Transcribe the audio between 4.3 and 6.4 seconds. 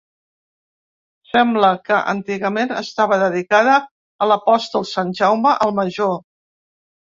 l'apòstol Sant Jaume el Major.